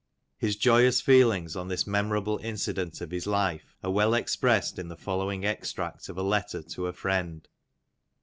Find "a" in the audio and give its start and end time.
6.17-6.23, 6.87-6.91